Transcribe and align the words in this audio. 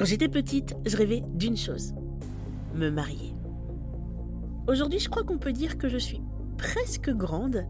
Quand 0.00 0.06
j'étais 0.06 0.30
petite, 0.30 0.74
je 0.86 0.96
rêvais 0.96 1.22
d'une 1.34 1.58
chose 1.58 1.92
me 2.74 2.88
marier. 2.88 3.34
Aujourd'hui, 4.66 4.98
je 4.98 5.10
crois 5.10 5.24
qu'on 5.24 5.36
peut 5.36 5.52
dire 5.52 5.76
que 5.76 5.90
je 5.90 5.98
suis 5.98 6.22
presque 6.56 7.10
grande 7.10 7.66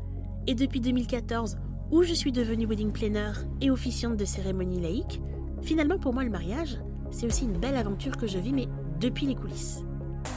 et 0.46 0.54
depuis 0.54 0.79
2014, 0.79 1.56
où 1.90 2.04
je 2.04 2.14
suis 2.14 2.30
devenue 2.30 2.66
wedding 2.66 2.93
planner 2.93 3.32
et 3.61 3.69
officiante 3.72 4.16
de 4.16 4.24
cérémonie 4.24 4.80
laïque, 4.80 5.21
finalement 5.62 5.98
pour 5.98 6.14
moi 6.14 6.22
le 6.22 6.30
mariage, 6.30 6.79
c'est 7.11 7.27
aussi 7.27 7.46
une 7.46 7.58
belle 7.58 7.74
aventure 7.74 8.16
que 8.16 8.28
je 8.28 8.38
vis, 8.38 8.53
mais 8.53 8.69
depuis 9.01 9.26
les 9.26 9.35
coulisses. 9.35 9.83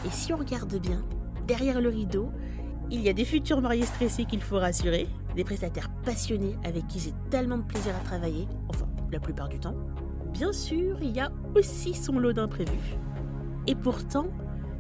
Et 0.04 0.10
si 0.10 0.34
on 0.34 0.38
regarde 0.38 0.76
bien, 0.82 1.06
derrière 1.46 1.80
le 1.80 1.90
rideau, 1.90 2.32
il 2.90 3.02
y 3.02 3.10
a 3.10 3.14
des 3.14 3.24
futurs 3.24 3.62
mariés 3.62 3.86
stressés 3.86 4.26
qu'il 4.26 4.42
faut 4.42 4.58
rassurer, 4.58 5.08
des 5.36 5.44
prestataires 5.44 5.92
passionnés 6.04 6.56
avec 6.64 6.88
qui 6.88 6.98
j'ai 6.98 7.14
tellement 7.30 7.60
de 7.60 7.66
plaisir 7.66 7.96
à 7.96 8.04
travailler, 8.04 8.48
enfin 8.68 8.88
la 9.12 9.20
plupart 9.20 9.48
du 9.48 9.60
temps. 9.60 9.76
Bien 10.34 10.52
sûr, 10.52 10.98
il 11.02 11.12
y 11.12 11.20
a 11.20 11.32
aussi 11.56 11.94
son 11.94 12.18
lot 12.18 12.34
d'imprévus. 12.34 12.98
Et 13.68 13.76
pourtant, 13.76 14.28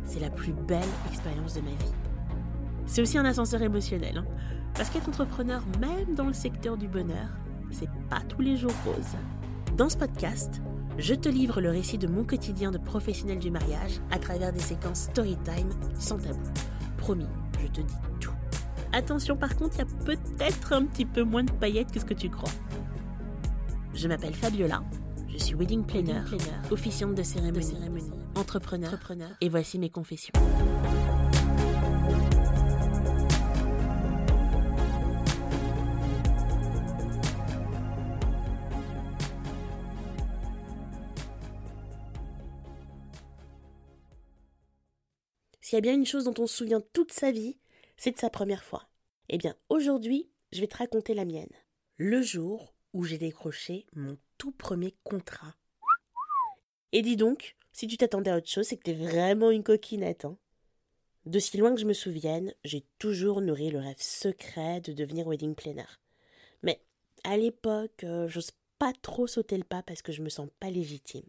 c'est 0.03 0.19
la 0.19 0.31
plus 0.31 0.51
belle 0.51 0.81
expérience 1.11 1.53
de 1.53 1.61
ma 1.61 1.69
vie. 1.69 1.93
C'est 2.87 3.01
aussi 3.01 3.17
un 3.19 3.25
ascenseur 3.25 3.61
émotionnel, 3.61 4.17
hein. 4.17 4.25
parce 4.73 4.89
qu'être 4.89 5.07
entrepreneur, 5.07 5.63
même 5.79 6.15
dans 6.15 6.25
le 6.25 6.33
secteur 6.33 6.75
du 6.75 6.87
bonheur, 6.87 7.29
c'est 7.71 7.89
pas 8.09 8.21
tous 8.27 8.41
les 8.41 8.57
jours 8.57 8.73
rose. 8.83 9.15
Dans 9.77 9.89
ce 9.89 9.97
podcast, 9.97 10.61
je 10.97 11.13
te 11.13 11.29
livre 11.29 11.61
le 11.61 11.69
récit 11.69 11.97
de 11.97 12.07
mon 12.07 12.23
quotidien 12.23 12.71
de 12.71 12.77
professionnel 12.79 13.39
du 13.39 13.51
mariage 13.51 13.99
à 14.11 14.17
travers 14.17 14.51
des 14.53 14.59
séquences 14.59 15.03
story 15.11 15.37
time 15.43 15.69
sans 15.97 16.17
tabou. 16.17 16.49
Promis, 16.97 17.27
je 17.61 17.67
te 17.67 17.81
dis 17.81 17.95
tout. 18.19 18.33
Attention 18.91 19.37
par 19.37 19.55
contre, 19.55 19.75
il 19.75 19.79
y 19.79 19.81
a 19.81 20.05
peut-être 20.05 20.73
un 20.73 20.85
petit 20.85 21.05
peu 21.05 21.23
moins 21.23 21.43
de 21.43 21.51
paillettes 21.51 21.91
que 21.91 21.99
ce 21.99 22.05
que 22.05 22.13
tu 22.13 22.29
crois. 22.29 22.51
Je 23.95 24.07
m'appelle 24.07 24.33
Fabiola, 24.33 24.83
je 25.33 25.39
suis 25.39 25.55
wedding 25.55 25.83
planner, 25.83 26.21
officiante 26.69 27.15
de 27.15 27.23
cérémonie, 27.23 28.11
entrepreneur, 28.35 28.93
entrepreneur, 28.93 29.31
et 29.41 29.49
voici 29.49 29.79
mes 29.79 29.89
confessions. 29.89 30.31
S'il 45.61 45.77
y 45.77 45.79
a 45.79 45.81
bien 45.81 45.95
une 45.95 46.05
chose 46.05 46.25
dont 46.25 46.35
on 46.37 46.45
se 46.45 46.55
souvient 46.55 46.81
toute 46.93 47.11
sa 47.11 47.31
vie, 47.31 47.57
c'est 47.97 48.11
de 48.11 48.19
sa 48.19 48.29
première 48.29 48.63
fois. 48.63 48.87
Eh 49.29 49.39
bien, 49.39 49.55
aujourd'hui, 49.69 50.29
je 50.51 50.61
vais 50.61 50.67
te 50.67 50.77
raconter 50.77 51.15
la 51.15 51.25
mienne. 51.25 51.49
Le 51.97 52.21
jour 52.21 52.72
où 52.93 53.03
j'ai 53.03 53.17
décroché 53.17 53.85
mon 53.93 54.17
tout 54.37 54.51
premier 54.51 54.95
contrat. 55.03 55.55
Et 56.91 57.01
dis 57.01 57.15
donc, 57.15 57.55
si 57.71 57.87
tu 57.87 57.97
t'attendais 57.97 58.31
à 58.31 58.37
autre 58.37 58.49
chose, 58.49 58.67
c'est 58.67 58.77
que 58.77 58.83
t'es 58.83 58.93
vraiment 58.93 59.51
une 59.51 59.63
coquinette. 59.63 60.25
Hein. 60.25 60.37
De 61.25 61.39
si 61.39 61.57
loin 61.57 61.73
que 61.73 61.81
je 61.81 61.85
me 61.85 61.93
souvienne, 61.93 62.53
j'ai 62.63 62.85
toujours 62.99 63.41
nourri 63.41 63.71
le 63.71 63.79
rêve 63.79 63.99
secret 63.99 64.81
de 64.81 64.93
devenir 64.93 65.25
wedding 65.25 65.55
planner. 65.55 65.87
Mais 66.61 66.81
à 67.23 67.37
l'époque, 67.37 68.03
euh, 68.03 68.27
j'ose 68.27 68.51
pas 68.77 68.93
trop 69.01 69.25
sauter 69.25 69.57
le 69.57 69.63
pas 69.63 69.81
parce 69.81 70.01
que 70.01 70.11
je 70.11 70.21
me 70.21 70.29
sens 70.29 70.49
pas 70.59 70.69
légitime. 70.69 71.25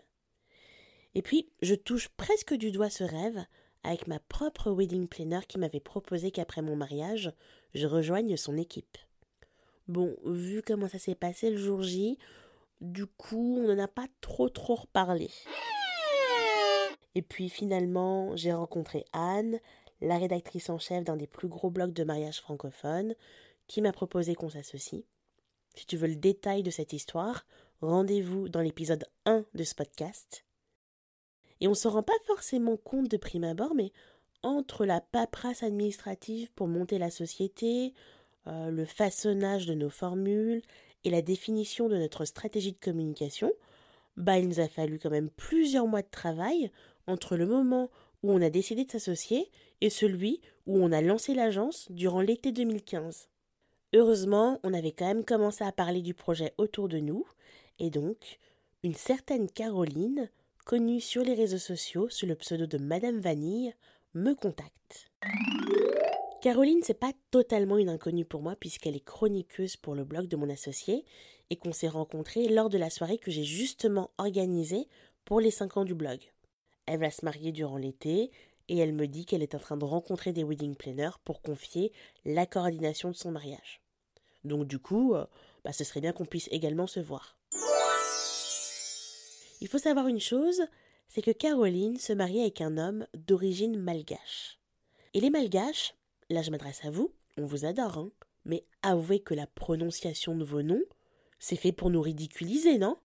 Et 1.15 1.23
puis, 1.23 1.49
je 1.63 1.75
touche 1.75 2.09
presque 2.09 2.55
du 2.55 2.73
doigt 2.73 2.91
ce 2.91 3.05
rêve 3.05 3.45
avec 3.85 4.07
ma 4.09 4.19
propre 4.19 4.71
wedding 4.71 5.07
planner 5.07 5.41
qui 5.47 5.59
m'avait 5.59 5.81
proposé 5.81 6.31
qu'après 6.31 6.63
mon 6.63 6.75
mariage, 6.75 7.33
je 7.75 7.87
rejoigne 7.87 8.37
son 8.37 8.57
équipe. 8.57 8.99
Bon, 9.87 10.17
vu 10.25 10.63
comment 10.63 10.89
ça 10.89 10.99
s'est 10.99 11.15
passé 11.15 11.51
le 11.51 11.59
jour 11.59 11.83
J, 11.83 12.19
du 12.81 13.07
coup, 13.07 13.59
on 13.61 13.69
n'en 13.69 13.83
a 13.83 13.89
pas 13.89 14.07
trop 14.21 14.49
trop 14.49 14.77
reparlé. 14.77 15.31
Et 17.15 17.23
puis 17.23 17.49
finalement, 17.49 18.35
j'ai 18.35 18.53
rencontré 18.53 19.05
Anne, 19.13 19.61
la 20.01 20.19
rédactrice 20.19 20.71
en 20.71 20.79
chef 20.79 21.05
d'un 21.05 21.17
des 21.17 21.27
plus 21.27 21.49
gros 21.49 21.71
blogs 21.71 21.93
de 21.93 22.05
mariage 22.05 22.41
francophone, 22.41 23.15
qui 23.67 23.83
m'a 23.83 23.93
proposé 23.93 24.35
qu'on 24.35 24.51
s'associe. 24.51 25.05
Si 25.75 25.87
tu 25.87 25.97
veux 25.97 26.09
le 26.09 26.17
détail 26.17 26.63
de 26.63 26.71
cette 26.71 26.93
histoire, 26.93 27.47
rendez-vous 27.81 28.49
dans 28.49 28.61
l'épisode 28.61 29.05
1 29.27 29.45
de 29.55 29.65
ce 29.65 29.75
podcast. 29.75 30.45
Et 31.61 31.67
on 31.67 31.71
ne 31.71 31.77
se 31.77 31.89
rend 31.89 32.03
pas 32.03 32.13
forcément 32.27 32.77
compte 32.77 33.11
de 33.11 33.17
prime 33.17 33.45
abord, 33.45 33.75
mais 33.75 33.93
entre 34.43 34.85
la 34.85 35.01
paperasse 35.01 35.63
administrative 35.63 36.53
pour 36.53 36.69
monter 36.69 36.99
la 36.99 37.11
société, 37.11 37.95
euh, 38.47 38.71
le 38.71 38.85
façonnage 38.85 39.67
de 39.67 39.75
nos 39.75 39.91
formules 39.91 40.63
et 41.05 41.11
la 41.11 41.23
définition 41.23 41.89
de 41.89 41.97
notre 41.97 42.25
stratégie 42.25 42.73
de 42.73 42.79
communication, 42.79 43.53
bah 44.17 44.39
il 44.39 44.49
nous 44.49 44.61
a 44.61 44.69
fallu 44.69 44.99
quand 44.99 45.11
même 45.11 45.31
plusieurs 45.31 45.87
mois 45.87 46.03
de 46.03 46.11
travail 46.11 46.71
entre 47.07 47.37
le 47.37 47.47
moment 47.47 47.91
où 48.23 48.33
on 48.33 48.43
a 48.43 48.51
décidé 48.51 48.85
de 48.85 48.91
s'associer 48.91 49.51
et 49.81 49.91
celui 49.91 50.41
où 50.67 50.79
on 50.79 50.93
a 50.93 51.03
lancé 51.03 51.35
l'agence 51.35 51.91
durant 51.91 52.21
l'été 52.21 52.53
2015. 52.53 53.29
Heureusement, 53.93 54.61
on 54.65 54.75
avait 54.75 54.93
quand 54.93 55.07
même 55.07 55.25
commencé 55.25 55.63
à 55.63 55.73
parler 55.73 56.03
du 56.03 56.15
projet 56.15 56.53
autour 56.59 56.89
de 56.89 56.99
nous, 56.99 57.27
et 57.79 57.91
donc, 57.91 58.39
une 58.83 58.95
certaine 58.95 59.49
Caroline, 59.49 60.31
connue 60.65 61.01
sur 61.01 61.23
les 61.23 61.35
réseaux 61.35 61.59
sociaux 61.59 62.09
sous 62.09 62.27
le 62.27 62.35
pseudo 62.35 62.67
de 62.67 62.79
Madame 62.79 63.21
Vanille, 63.21 63.75
me 64.15 64.35
contacte. 64.35 65.11
Caroline, 66.45 66.83
c'est 66.83 66.93
pas 66.93 67.15
totalement 67.31 67.79
une 67.79 67.89
inconnue 67.89 68.27
pour 68.27 68.43
moi 68.43 68.55
puisqu'elle 68.55 68.97
est 68.97 69.01
chroniqueuse 69.05 69.79
pour 69.79 69.95
le 69.95 70.05
blog 70.05 70.29
de 70.29 70.37
mon 70.37 70.51
associé 70.51 71.07
et 71.49 71.57
qu'on 71.57 71.73
s'est 71.73 71.89
rencontrés 71.89 72.49
lors 72.49 72.69
de 72.69 72.77
la 72.77 72.91
soirée 72.91 73.17
que 73.17 73.31
j'ai 73.31 73.45
justement 73.45 74.11
organisée 74.19 74.87
pour 75.25 75.41
les 75.41 75.51
5 75.51 75.79
ans 75.79 75.85
du 75.87 75.95
blog. 75.95 76.21
Elle 76.85 77.01
va 77.01 77.11
se 77.11 77.25
marier 77.25 77.51
durant 77.51 77.79
l'été 77.79 78.31
et 78.69 78.77
elle 78.77 78.93
me 78.93 79.07
dit 79.07 79.25
qu'elle 79.25 79.43
est 79.43 79.55
en 79.55 79.59
train 79.59 79.79
de 79.79 79.87
rencontrer 79.87 80.35
des 80.35 80.45
wedding 80.45 80.77
planners 80.77 81.17
pour 81.25 81.41
confier 81.41 81.93
la 82.27 82.45
coordination 82.45 83.09
de 83.09 83.17
son 83.17 83.31
mariage. 83.31 83.81
Donc 84.45 84.67
du 84.67 84.79
coup, 84.79 85.15
euh, 85.15 85.25
bah, 85.65 85.73
ce 85.73 85.83
serait 85.83 86.03
bien 86.03 86.13
qu'on 86.13 86.27
puisse 86.27 86.51
également 86.53 86.87
se 86.87 87.01
voir. 87.01 87.39
Il 89.63 89.69
faut 89.69 89.79
savoir 89.79 90.09
une 90.09 90.21
chose, 90.21 90.61
c'est 91.09 91.23
que 91.23 91.31
Caroline 91.31 91.97
se 91.97 92.13
marie 92.13 92.43
avec 92.43 92.61
un 92.61 92.77
homme 92.77 93.07
d'origine 93.15 93.79
malgache. 93.79 94.59
Et 95.15 95.21
les 95.21 95.31
malgaches, 95.31 95.95
là 96.31 96.43
je 96.43 96.51
m'adresse 96.51 96.85
à 96.85 96.91
vous, 96.91 97.15
on 97.37 97.47
vous 97.47 97.65
adore, 97.65 97.99
hein, 97.99 98.11
mais 98.45 98.67
avouez 98.83 99.21
que 99.21 99.35
la 99.35 99.47
prononciation 99.47 100.37
de 100.37 100.45
vos 100.45 100.63
noms, 100.63 100.85
c'est 101.39 101.57
fait 101.57 101.73
pour 101.73 101.91
nous 101.91 102.03
ridiculiser, 102.03 102.79
non? 102.79 102.97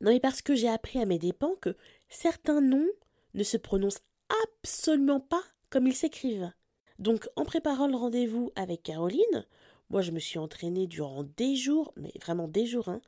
Non 0.00 0.10
mais 0.10 0.20
parce 0.20 0.42
que 0.42 0.54
j'ai 0.54 0.68
appris 0.68 1.00
à 1.00 1.06
mes 1.06 1.18
dépens 1.18 1.54
que 1.60 1.76
certains 2.08 2.60
noms 2.60 2.88
ne 3.34 3.42
se 3.42 3.56
prononcent 3.56 4.02
absolument 4.44 5.20
pas 5.20 5.42
comme 5.70 5.86
ils 5.86 5.94
s'écrivent. 5.94 6.52
Donc, 6.98 7.28
en 7.36 7.44
préparant 7.44 7.86
le 7.86 7.96
rendez-vous 7.96 8.52
avec 8.56 8.82
Caroline, 8.82 9.46
moi 9.90 10.02
je 10.02 10.10
me 10.10 10.18
suis 10.18 10.38
entraînée 10.38 10.86
durant 10.86 11.24
des 11.24 11.56
jours, 11.56 11.92
mais 11.96 12.12
vraiment 12.22 12.48
des 12.48 12.66
jours, 12.66 12.88
hein, 12.88 13.00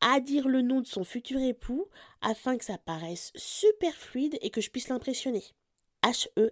à 0.00 0.20
dire 0.20 0.48
le 0.48 0.62
nom 0.62 0.80
de 0.80 0.86
son 0.86 1.04
futur 1.04 1.40
époux 1.40 1.88
afin 2.20 2.56
que 2.56 2.64
ça 2.64 2.78
paraisse 2.78 3.32
super 3.34 3.94
fluide 3.94 4.38
et 4.40 4.50
que 4.50 4.60
je 4.60 4.70
puisse 4.70 4.88
l'impressionner. 4.88 5.44
H-E-R-I-N-I-A-I-N-A. 6.02 6.48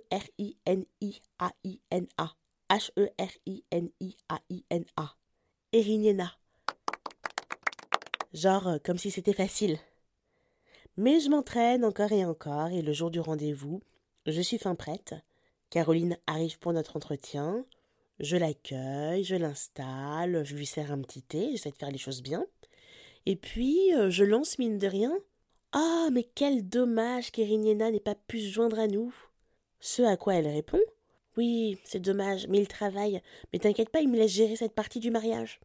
H-E-R-I-N-I-A-I-N-A. 2.71 3.57
Eriniena. 5.73 6.33
Genre 8.35 8.69
euh, 8.69 8.79
comme 8.85 8.99
si 8.99 9.11
c'était 9.11 9.33
facile. 9.33 9.79
Mais 10.97 11.21
je 11.21 11.31
m'entraîne 11.31 11.85
encore 11.85 12.13
et 12.13 12.25
encore, 12.25 12.69
et 12.69 12.83
le 12.83 12.93
jour 12.93 13.11
du 13.11 13.21
rendez-vous, 13.21 13.81
je 14.27 14.41
suis 14.41 14.59
fin 14.59 14.75
prête. 14.75 15.15
Caroline 15.71 16.19
arrive 16.27 16.59
pour 16.59 16.73
notre 16.73 16.97
entretien. 16.97 17.65
Je 18.21 18.37
l'accueille, 18.37 19.23
je 19.25 19.37
l'installe, 19.37 20.45
je 20.45 20.57
lui 20.57 20.67
sers 20.67 20.91
un 20.91 21.01
petit 21.01 21.23
thé, 21.23 21.51
j'essaie 21.53 21.71
de 21.71 21.77
faire 21.77 21.91
les 21.91 21.99
choses 21.99 22.21
bien. 22.23 22.45
Et 23.27 23.37
puis, 23.37 23.95
euh, 23.95 24.11
je 24.11 24.25
lance 24.25 24.59
mine 24.59 24.79
de 24.79 24.89
rien. 24.89 25.17
Ah, 25.73 26.09
mais 26.13 26.25
quel 26.35 26.69
dommage 26.69 27.31
qu'Eriniena 27.31 27.91
n'ait 27.91 28.01
pas 28.01 28.15
pu 28.15 28.41
se 28.41 28.51
joindre 28.51 28.79
à 28.79 28.87
nous. 28.87 29.15
Ce 29.81 30.03
à 30.03 30.17
quoi 30.17 30.35
elle 30.35 30.49
répond. 30.49 30.81
Oui, 31.37 31.79
c'est 31.85 32.01
dommage, 32.01 32.49
mais 32.49 32.59
il 32.59 32.69
travaille. 32.69 33.23
Mais 33.53 33.59
t'inquiète 33.59 33.91
pas, 33.91 34.01
il 34.01 34.09
me 34.09 34.17
laisse 34.17 34.33
gérer 34.33 34.57
cette 34.57 34.75
partie 34.75 34.99
du 34.99 35.11
mariage. 35.11 35.61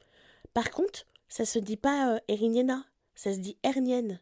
Par 0.54 0.70
contre, 0.70 1.06
ça 1.28 1.46
se 1.46 1.58
dit 1.58 1.78
pas 1.78 2.16
euh, 2.16 2.78
ça 3.16 3.34
se 3.34 3.40
dit 3.40 3.58
Hernienne. 3.64 4.20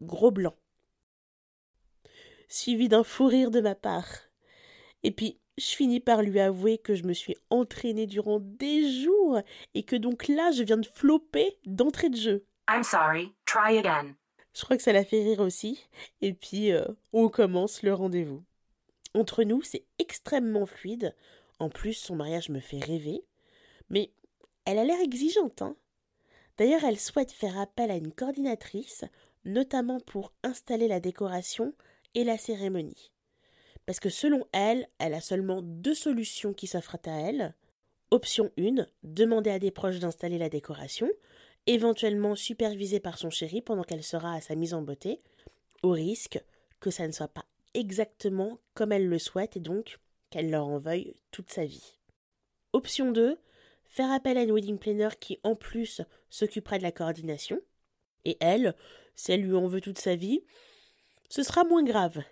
Gros 0.00 0.30
blanc. 0.30 0.54
Suivi 2.48 2.88
d'un 2.88 3.04
fou 3.04 3.26
rire 3.26 3.50
de 3.50 3.60
ma 3.60 3.74
part. 3.74 4.08
Et 5.02 5.10
puis, 5.10 5.38
je 5.58 5.76
finis 5.76 6.00
par 6.00 6.22
lui 6.22 6.40
avouer 6.40 6.78
que 6.78 6.94
je 6.94 7.04
me 7.04 7.12
suis 7.12 7.36
entraînée 7.50 8.06
durant 8.06 8.40
des 8.40 8.90
jours 9.02 9.40
et 9.74 9.82
que 9.82 9.96
donc 9.96 10.28
là, 10.28 10.50
je 10.52 10.62
viens 10.62 10.78
de 10.78 10.86
flopper 10.86 11.58
d'entrée 11.66 12.08
de 12.08 12.16
jeu. 12.16 12.46
I'm 12.68 12.82
sorry, 12.82 13.34
try 13.46 13.78
again. 13.78 14.14
Je 14.54 14.64
crois 14.64 14.76
que 14.76 14.82
ça 14.82 14.92
la 14.92 15.04
fait 15.04 15.22
rire 15.22 15.40
aussi. 15.40 15.86
Et 16.20 16.32
puis, 16.32 16.72
euh, 16.72 16.84
on 17.12 17.28
commence 17.28 17.82
le 17.82 17.94
rendez-vous. 17.94 18.42
Entre 19.14 19.44
nous, 19.44 19.62
c'est 19.62 19.84
extrêmement 19.98 20.66
fluide. 20.66 21.14
En 21.58 21.68
plus, 21.68 21.94
son 21.94 22.16
mariage 22.16 22.48
me 22.48 22.60
fait 22.60 22.78
rêver. 22.78 23.22
Mais 23.90 24.12
elle 24.64 24.78
a 24.78 24.84
l'air 24.84 25.00
exigeante, 25.00 25.62
hein. 25.62 25.76
D'ailleurs, 26.58 26.84
elle 26.84 27.00
souhaite 27.00 27.32
faire 27.32 27.58
appel 27.58 27.90
à 27.90 27.96
une 27.96 28.12
coordinatrice 28.12 29.04
notamment 29.44 30.00
pour 30.00 30.32
installer 30.42 30.88
la 30.88 31.00
décoration 31.00 31.72
et 32.14 32.24
la 32.24 32.38
cérémonie. 32.38 33.10
Parce 33.86 34.00
que 34.00 34.10
selon 34.10 34.46
elle, 34.52 34.88
elle 34.98 35.14
a 35.14 35.20
seulement 35.20 35.62
deux 35.62 35.94
solutions 35.94 36.52
qui 36.52 36.66
s'offrent 36.66 36.98
à 37.06 37.12
elle. 37.12 37.54
Option 38.10 38.50
1, 38.58 38.86
demander 39.02 39.50
à 39.50 39.58
des 39.58 39.70
proches 39.70 40.00
d'installer 40.00 40.38
la 40.38 40.48
décoration, 40.48 41.08
éventuellement 41.66 42.34
supervisée 42.34 43.00
par 43.00 43.18
son 43.18 43.30
chéri 43.30 43.62
pendant 43.62 43.82
qu'elle 43.82 44.02
sera 44.02 44.34
à 44.34 44.40
sa 44.40 44.54
mise 44.54 44.74
en 44.74 44.82
beauté, 44.82 45.20
au 45.82 45.90
risque 45.90 46.42
que 46.80 46.90
ça 46.90 47.06
ne 47.06 47.12
soit 47.12 47.28
pas 47.28 47.44
exactement 47.74 48.58
comme 48.74 48.92
elle 48.92 49.08
le 49.08 49.18
souhaite 49.18 49.56
et 49.56 49.60
donc 49.60 49.98
qu'elle 50.30 50.50
leur 50.50 50.66
en 50.66 50.78
veuille 50.78 51.14
toute 51.30 51.50
sa 51.50 51.64
vie. 51.64 51.98
Option 52.72 53.12
2, 53.12 53.38
faire 53.84 54.10
appel 54.10 54.38
à 54.38 54.42
une 54.42 54.52
wedding 54.52 54.78
planner 54.78 55.10
qui 55.18 55.38
en 55.42 55.56
plus 55.56 56.02
s'occupera 56.28 56.78
de 56.78 56.82
la 56.82 56.92
coordination. 56.92 57.60
Et 58.24 58.36
elle, 58.40 58.74
si 59.14 59.32
elle 59.32 59.42
lui 59.42 59.54
en 59.54 59.66
veut 59.66 59.80
toute 59.80 59.98
sa 59.98 60.14
vie, 60.14 60.44
ce 61.28 61.42
sera 61.42 61.64
moins 61.64 61.82
grave. 61.82 62.22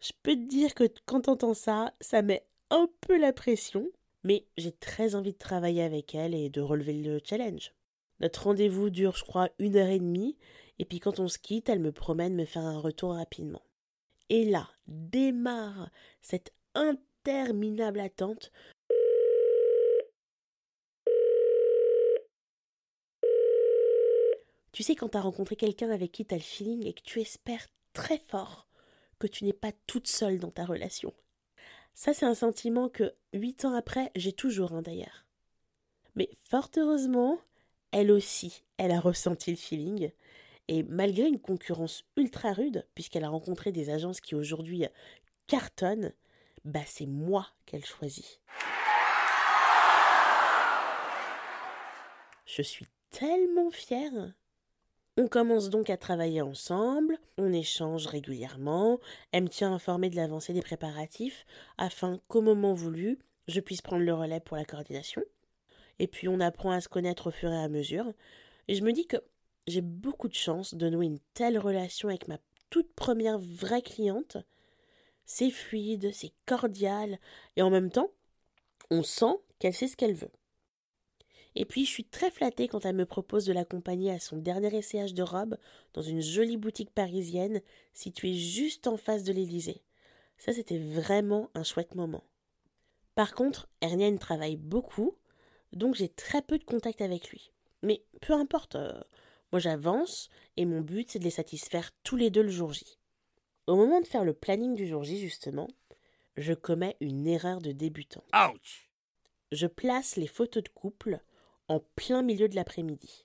Je 0.00 0.12
peux 0.22 0.34
te 0.34 0.48
dire 0.48 0.74
que 0.74 0.84
quand 1.06 1.22
t'entends 1.22 1.54
ça, 1.54 1.94
ça 2.00 2.22
met 2.22 2.46
un 2.70 2.88
peu 3.00 3.18
la 3.18 3.32
pression, 3.32 3.88
mais 4.24 4.46
j'ai 4.56 4.72
très 4.72 5.14
envie 5.14 5.32
de 5.32 5.38
travailler 5.38 5.82
avec 5.82 6.14
elle 6.14 6.34
et 6.34 6.50
de 6.50 6.60
relever 6.60 6.94
le 6.94 7.20
challenge. 7.24 7.74
Notre 8.20 8.44
rendez-vous 8.44 8.90
dure, 8.90 9.16
je 9.16 9.24
crois, 9.24 9.50
une 9.58 9.76
heure 9.76 9.88
et 9.88 9.98
demie, 9.98 10.36
et 10.78 10.84
puis 10.84 11.00
quand 11.00 11.18
on 11.18 11.28
se 11.28 11.38
quitte, 11.38 11.68
elle 11.68 11.80
me 11.80 11.92
promet 11.92 12.30
de 12.30 12.34
me 12.34 12.44
faire 12.44 12.62
un 12.62 12.78
retour 12.78 13.14
rapidement. 13.14 13.62
Et 14.30 14.44
là, 14.44 14.68
démarre 14.86 15.90
cette 16.20 16.52
interminable 16.74 18.00
attente. 18.00 18.52
Tu 24.72 24.82
sais, 24.82 24.94
quand 24.94 25.10
t'as 25.10 25.20
rencontré 25.20 25.54
quelqu'un 25.54 25.90
avec 25.90 26.12
qui 26.12 26.24
t'as 26.24 26.36
le 26.36 26.42
feeling 26.42 26.86
et 26.86 26.94
que 26.94 27.02
tu 27.02 27.20
espères 27.20 27.66
très 27.92 28.18
fort 28.18 28.68
que 29.18 29.26
tu 29.26 29.44
n'es 29.44 29.52
pas 29.52 29.72
toute 29.86 30.08
seule 30.08 30.38
dans 30.38 30.50
ta 30.50 30.64
relation. 30.64 31.12
Ça, 31.94 32.14
c'est 32.14 32.26
un 32.26 32.34
sentiment 32.34 32.88
que, 32.88 33.12
huit 33.32 33.64
ans 33.64 33.74
après, 33.74 34.10
j'ai 34.16 34.32
toujours, 34.32 34.72
hein, 34.72 34.82
d'ailleurs. 34.82 35.24
Mais 36.14 36.30
fort 36.44 36.70
heureusement, 36.76 37.38
elle 37.90 38.10
aussi, 38.10 38.64
elle 38.78 38.90
a 38.90 39.00
ressenti 39.00 39.50
le 39.50 39.56
feeling. 39.56 40.10
Et 40.68 40.82
malgré 40.84 41.26
une 41.26 41.40
concurrence 41.40 42.04
ultra 42.16 42.52
rude, 42.52 42.86
puisqu'elle 42.94 43.24
a 43.24 43.28
rencontré 43.28 43.72
des 43.72 43.90
agences 43.90 44.20
qui 44.20 44.34
aujourd'hui 44.34 44.86
cartonnent, 45.46 46.12
bah 46.64 46.80
c'est 46.86 47.06
moi 47.06 47.48
qu'elle 47.66 47.84
choisit. 47.84 48.40
Je 52.46 52.62
suis 52.62 52.86
tellement 53.10 53.70
fière. 53.70 54.32
On 55.22 55.28
commence 55.28 55.70
donc 55.70 55.88
à 55.88 55.96
travailler 55.96 56.42
ensemble, 56.42 57.16
on 57.38 57.52
échange 57.52 58.08
régulièrement, 58.08 58.98
elle 59.30 59.44
me 59.44 59.48
tient 59.48 59.72
informée 59.72 60.10
de 60.10 60.16
l'avancée 60.16 60.52
des 60.52 60.62
préparatifs, 60.62 61.46
afin 61.78 62.18
qu'au 62.26 62.40
moment 62.40 62.72
voulu, 62.72 63.20
je 63.46 63.60
puisse 63.60 63.82
prendre 63.82 64.02
le 64.02 64.14
relais 64.14 64.40
pour 64.40 64.56
la 64.56 64.64
coordination. 64.64 65.22
Et 66.00 66.08
puis 66.08 66.26
on 66.26 66.40
apprend 66.40 66.72
à 66.72 66.80
se 66.80 66.88
connaître 66.88 67.28
au 67.28 67.30
fur 67.30 67.52
et 67.52 67.56
à 67.56 67.68
mesure, 67.68 68.12
et 68.66 68.74
je 68.74 68.82
me 68.82 68.90
dis 68.90 69.06
que 69.06 69.18
j'ai 69.68 69.80
beaucoup 69.80 70.26
de 70.26 70.34
chance 70.34 70.74
de 70.74 70.90
nouer 70.90 71.06
une 71.06 71.20
telle 71.34 71.56
relation 71.56 72.08
avec 72.08 72.26
ma 72.26 72.38
toute 72.68 72.92
première 72.92 73.38
vraie 73.38 73.82
cliente. 73.82 74.38
C'est 75.24 75.50
fluide, 75.50 76.10
c'est 76.12 76.32
cordial, 76.46 77.20
et 77.54 77.62
en 77.62 77.70
même 77.70 77.92
temps, 77.92 78.10
on 78.90 79.04
sent 79.04 79.38
qu'elle 79.60 79.72
sait 79.72 79.86
ce 79.86 79.96
qu'elle 79.96 80.14
veut. 80.14 80.32
Et 81.54 81.64
puis, 81.64 81.84
je 81.84 81.90
suis 81.90 82.04
très 82.04 82.30
flattée 82.30 82.68
quand 82.68 82.84
elle 82.84 82.96
me 82.96 83.06
propose 83.06 83.44
de 83.44 83.52
l'accompagner 83.52 84.10
à 84.10 84.18
son 84.18 84.36
dernier 84.36 84.74
essayage 84.74 85.14
de 85.14 85.22
robe 85.22 85.56
dans 85.92 86.02
une 86.02 86.22
jolie 86.22 86.56
boutique 86.56 86.90
parisienne 86.90 87.60
située 87.92 88.34
juste 88.34 88.86
en 88.86 88.96
face 88.96 89.24
de 89.24 89.32
l'Élysée. 89.32 89.82
Ça, 90.38 90.52
c'était 90.52 90.78
vraiment 90.78 91.50
un 91.54 91.62
chouette 91.62 91.94
moment. 91.94 92.24
Par 93.14 93.34
contre, 93.34 93.68
Hernienne 93.80 94.18
travaille 94.18 94.56
beaucoup, 94.56 95.16
donc 95.72 95.94
j'ai 95.94 96.08
très 96.08 96.42
peu 96.42 96.58
de 96.58 96.64
contact 96.64 97.02
avec 97.02 97.28
lui. 97.28 97.52
Mais 97.82 98.02
peu 98.20 98.32
importe, 98.32 98.76
euh, 98.76 99.00
moi 99.50 99.60
j'avance 99.60 100.28
et 100.56 100.64
mon 100.64 100.80
but 100.80 101.10
c'est 101.10 101.18
de 101.18 101.24
les 101.24 101.30
satisfaire 101.30 101.90
tous 102.04 102.16
les 102.16 102.30
deux 102.30 102.42
le 102.42 102.48
jour 102.48 102.72
J. 102.72 102.98
Au 103.66 103.76
moment 103.76 104.00
de 104.00 104.06
faire 104.06 104.24
le 104.24 104.34
planning 104.34 104.74
du 104.74 104.86
jour 104.86 105.04
J, 105.04 105.18
justement, 105.18 105.68
je 106.36 106.54
commets 106.54 106.96
une 107.00 107.26
erreur 107.26 107.60
de 107.60 107.72
débutant. 107.72 108.24
Ouch! 108.34 108.90
Je 109.50 109.66
place 109.66 110.16
les 110.16 110.26
photos 110.26 110.62
de 110.62 110.68
couple 110.70 111.20
en 111.72 111.80
plein 111.96 112.22
milieu 112.22 112.48
de 112.48 112.54
l'après-midi. 112.54 113.24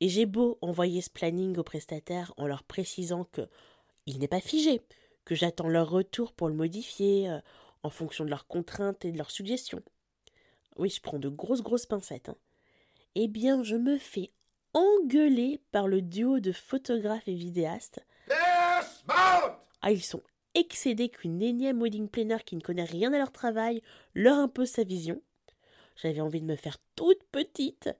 Et 0.00 0.08
j'ai 0.08 0.26
beau 0.26 0.58
envoyer 0.60 1.00
ce 1.00 1.10
planning 1.10 1.56
aux 1.56 1.62
prestataires 1.62 2.34
en 2.36 2.46
leur 2.46 2.62
précisant 2.62 3.24
que 3.24 3.48
il 4.06 4.18
n'est 4.18 4.28
pas 4.28 4.40
figé, 4.40 4.82
que 5.24 5.34
j'attends 5.34 5.68
leur 5.68 5.88
retour 5.88 6.32
pour 6.32 6.48
le 6.48 6.54
modifier 6.54 7.30
euh, 7.30 7.38
en 7.82 7.88
fonction 7.88 8.24
de 8.24 8.30
leurs 8.30 8.46
contraintes 8.46 9.04
et 9.06 9.12
de 9.12 9.16
leurs 9.16 9.30
suggestions. 9.30 9.82
Oui, 10.76 10.90
je 10.90 11.00
prends 11.00 11.18
de 11.18 11.30
grosses 11.30 11.62
grosses 11.62 11.86
pincettes. 11.86 12.28
Hein. 12.28 12.36
Eh 13.14 13.28
bien, 13.28 13.62
je 13.62 13.76
me 13.76 13.96
fais 13.96 14.30
engueuler 14.74 15.62
par 15.72 15.88
le 15.88 16.02
duo 16.02 16.40
de 16.40 16.52
photographes 16.52 17.28
et 17.28 17.34
vidéastes. 17.34 18.04
Ah, 19.80 19.90
ils 19.90 20.02
sont 20.02 20.22
excédés 20.54 21.08
qu'une 21.08 21.40
énième 21.40 21.80
wedding 21.80 22.08
planner 22.08 22.38
qui 22.44 22.56
ne 22.56 22.60
connaît 22.60 22.84
rien 22.84 23.12
à 23.12 23.18
leur 23.18 23.32
travail 23.32 23.80
leur 24.14 24.36
impose 24.38 24.68
sa 24.68 24.84
vision. 24.84 25.22
J'avais 25.96 26.20
envie 26.20 26.40
de 26.40 26.46
me 26.46 26.56
faire 26.56 26.78
toute 26.96 27.22
petite. 27.30 27.90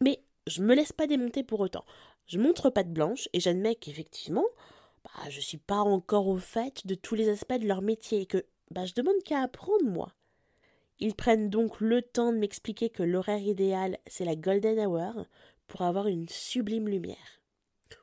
Mais 0.00 0.22
je 0.46 0.62
me 0.62 0.74
laisse 0.74 0.92
pas 0.92 1.06
démonter 1.06 1.42
pour 1.42 1.60
autant. 1.60 1.84
Je 2.26 2.38
montre 2.38 2.70
pas 2.70 2.84
de 2.84 2.92
blanche 2.92 3.28
et 3.32 3.40
j'admets 3.40 3.74
qu'effectivement, 3.74 4.46
bah, 5.04 5.28
je 5.30 5.40
suis 5.40 5.58
pas 5.58 5.80
encore 5.80 6.28
au 6.28 6.38
fait 6.38 6.86
de 6.86 6.94
tous 6.94 7.14
les 7.14 7.28
aspects 7.28 7.58
de 7.58 7.66
leur 7.66 7.82
métier 7.82 8.22
et 8.22 8.26
que 8.26 8.44
bah, 8.70 8.84
je 8.84 8.94
demande 8.94 9.22
qu'à 9.24 9.40
apprendre 9.40 9.84
moi. 9.84 10.14
Ils 11.00 11.14
prennent 11.14 11.48
donc 11.48 11.80
le 11.80 12.02
temps 12.02 12.32
de 12.32 12.38
m'expliquer 12.38 12.90
que 12.90 13.02
l'horaire 13.02 13.40
idéal, 13.40 13.98
c'est 14.06 14.24
la 14.24 14.36
golden 14.36 14.78
hour 14.78 15.24
pour 15.66 15.82
avoir 15.82 16.08
une 16.08 16.28
sublime 16.28 16.88
lumière. 16.88 17.40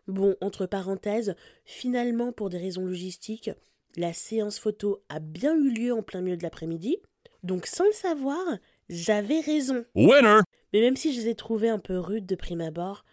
Bon, 0.08 0.36
entre 0.42 0.66
parenthèses, 0.66 1.36
finalement, 1.64 2.32
pour 2.32 2.50
des 2.50 2.58
raisons 2.58 2.86
logistiques, 2.86 3.52
la 3.96 4.14
séance 4.14 4.58
photo 4.60 5.04
a 5.10 5.20
bien 5.20 5.56
eu 5.56 5.70
lieu 5.70 5.94
en 5.94 6.02
plein 6.02 6.22
milieu 6.22 6.38
de 6.38 6.44
l'après-midi, 6.44 6.98
donc 7.44 7.68
sans 7.68 7.86
le 7.86 7.92
savoir, 7.92 8.44
j'avais 8.90 9.40
raison. 9.40 9.86
Winner! 9.96 10.42
Mais 10.74 10.82
même 10.82 10.96
si 10.96 11.14
je 11.14 11.22
les 11.22 11.30
ai 11.30 11.36
trouvés 11.36 11.70
un 11.70 11.80
peu 11.80 11.98
rudes 11.98 12.26
de 12.26 12.36
prime 12.36 12.62
abord, 12.62 13.06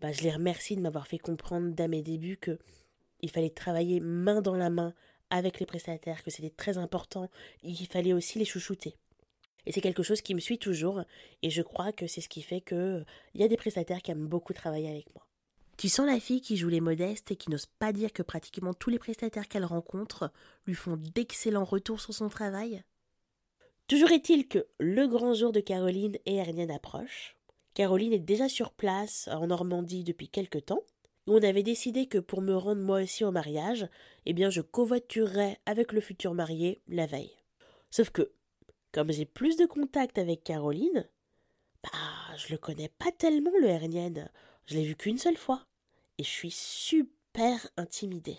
bah, 0.00 0.12
je 0.12 0.22
les 0.22 0.30
remercie 0.30 0.76
de 0.76 0.80
m'avoir 0.80 1.06
fait 1.06 1.18
comprendre 1.18 1.74
dès 1.74 1.88
mes 1.88 2.02
débuts 2.02 2.38
que 2.38 2.58
il 3.22 3.30
fallait 3.30 3.50
travailler 3.50 4.00
main 4.00 4.40
dans 4.40 4.56
la 4.56 4.70
main 4.70 4.94
avec 5.28 5.60
les 5.60 5.66
prestataires, 5.66 6.22
que 6.22 6.30
c'était 6.30 6.50
très 6.50 6.78
important, 6.78 7.28
et 7.62 7.72
qu'il 7.72 7.86
fallait 7.86 8.12
aussi 8.12 8.38
les 8.38 8.44
chouchouter. 8.44 8.94
Et 9.66 9.72
c'est 9.72 9.80
quelque 9.80 10.02
chose 10.02 10.22
qui 10.22 10.34
me 10.34 10.40
suit 10.40 10.58
toujours, 10.58 11.02
et 11.42 11.50
je 11.50 11.62
crois 11.62 11.92
que 11.92 12.06
c'est 12.06 12.20
ce 12.20 12.28
qui 12.28 12.42
fait 12.42 12.60
que 12.60 13.04
il 13.34 13.40
y 13.40 13.44
a 13.44 13.48
des 13.48 13.56
prestataires 13.56 14.02
qui 14.02 14.10
aiment 14.10 14.26
beaucoup 14.26 14.54
travailler 14.54 14.88
avec 14.88 15.14
moi. 15.14 15.26
Tu 15.76 15.88
sens 15.88 16.06
la 16.06 16.20
fille 16.20 16.40
qui 16.40 16.56
joue 16.56 16.68
les 16.68 16.80
modestes 16.80 17.30
et 17.30 17.36
qui 17.36 17.50
n'ose 17.50 17.66
pas 17.66 17.92
dire 17.92 18.12
que 18.12 18.22
pratiquement 18.22 18.74
tous 18.74 18.90
les 18.90 18.98
prestataires 18.98 19.48
qu'elle 19.48 19.64
rencontre 19.64 20.32
lui 20.66 20.74
font 20.74 20.96
d'excellents 21.14 21.64
retours 21.64 22.00
sur 22.00 22.12
son 22.12 22.28
travail? 22.28 22.82
Toujours 23.90 24.12
est-il 24.12 24.46
que 24.46 24.68
le 24.78 25.08
grand 25.08 25.34
jour 25.34 25.50
de 25.50 25.58
Caroline 25.58 26.16
et 26.24 26.36
Hernienne 26.36 26.70
approche. 26.70 27.36
Caroline 27.74 28.12
est 28.12 28.20
déjà 28.20 28.48
sur 28.48 28.70
place 28.70 29.28
en 29.32 29.48
Normandie 29.48 30.04
depuis 30.04 30.28
quelque 30.28 30.60
temps. 30.60 30.84
On 31.26 31.42
avait 31.42 31.64
décidé 31.64 32.06
que 32.06 32.18
pour 32.18 32.40
me 32.40 32.54
rendre 32.54 32.82
moi 32.82 33.02
aussi 33.02 33.24
au 33.24 33.32
mariage, 33.32 33.88
eh 34.26 34.32
bien 34.32 34.48
je 34.48 34.60
covoiturerais 34.60 35.58
avec 35.66 35.90
le 35.90 36.00
futur 36.00 36.34
marié 36.34 36.80
la 36.86 37.06
veille. 37.06 37.34
Sauf 37.90 38.10
que, 38.10 38.30
comme 38.92 39.10
j'ai 39.10 39.26
plus 39.26 39.56
de 39.56 39.66
contact 39.66 40.18
avec 40.18 40.44
Caroline, 40.44 41.08
bah 41.82 42.36
je 42.36 42.52
le 42.52 42.58
connais 42.58 42.90
pas 42.90 43.10
tellement 43.10 43.50
le 43.60 43.66
Hernienne. 43.66 44.30
Je 44.66 44.76
l'ai 44.76 44.84
vu 44.84 44.94
qu'une 44.94 45.18
seule 45.18 45.36
fois. 45.36 45.66
Et 46.18 46.22
je 46.22 46.28
suis 46.30 46.52
super 46.52 47.66
intimidée. 47.76 48.38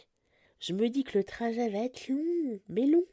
Je 0.62 0.72
me 0.72 0.88
dis 0.88 1.04
que 1.04 1.18
le 1.18 1.26
trajet 1.26 1.68
va 1.68 1.80
être 1.80 2.08
long, 2.08 2.62
mais 2.70 2.86
long. 2.86 3.04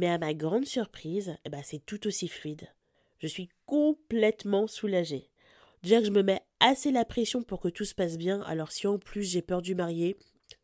Mais 0.00 0.08
à 0.08 0.16
ma 0.16 0.32
grande 0.32 0.64
surprise, 0.64 1.36
eh 1.44 1.50
ben, 1.50 1.60
c'est 1.62 1.84
tout 1.84 2.06
aussi 2.06 2.26
fluide. 2.26 2.66
Je 3.18 3.26
suis 3.26 3.50
complètement 3.66 4.66
soulagée. 4.66 5.28
Déjà 5.82 5.98
que 5.98 6.06
je 6.06 6.10
me 6.10 6.22
mets 6.22 6.40
assez 6.58 6.90
la 6.90 7.04
pression 7.04 7.42
pour 7.42 7.60
que 7.60 7.68
tout 7.68 7.84
se 7.84 7.94
passe 7.94 8.16
bien, 8.16 8.40
alors 8.44 8.72
si 8.72 8.86
en 8.86 8.98
plus 8.98 9.24
j'ai 9.24 9.42
peur 9.42 9.60
du 9.60 9.74
marié, 9.74 10.16